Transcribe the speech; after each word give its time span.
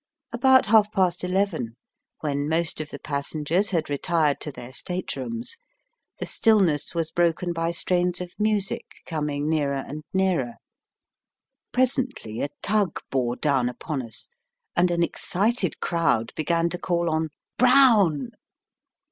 About 0.33 0.65
half 0.65 0.91
past 0.91 1.23
eleven, 1.23 1.75
when 2.21 2.49
most 2.49 2.81
of 2.81 2.89
the 2.89 2.97
passengers 2.97 3.69
had 3.69 3.87
retired 3.87 4.41
to 4.41 4.51
their 4.51 4.73
state 4.73 5.15
rooms, 5.15 5.57
the 6.17 6.25
stillness 6.25 6.95
was 6.95 7.11
broken 7.11 7.53
by 7.53 7.69
strains 7.69 8.19
of 8.19 8.33
music 8.39 8.83
coming 9.05 9.47
nearer 9.47 9.83
and 9.87 10.01
nearer. 10.11 10.53
Presently 11.71 12.41
a 12.41 12.49
tug 12.63 12.99
bore 13.11 13.35
down 13.35 13.69
upon 13.69 14.01
us, 14.01 14.27
and 14.75 14.89
an 14.89 15.03
excited 15.03 15.79
crowd 15.79 16.33
began 16.35 16.67
to 16.69 16.79
call 16.79 17.07
on" 17.07 17.29
Brown 17.59 18.31